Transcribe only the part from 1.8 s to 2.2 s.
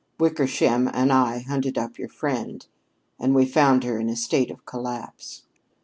your